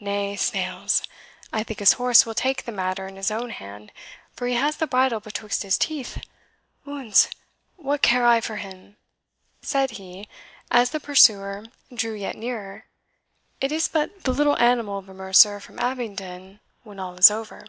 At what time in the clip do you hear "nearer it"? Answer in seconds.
12.38-13.70